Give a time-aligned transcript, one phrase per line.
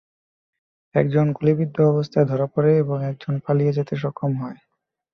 [0.95, 4.59] একজন গুলিবিদ্ধ অবস্থায় ধরা পড়ে এবং একজন পালিয়ে যেতে সক্ষম হয়।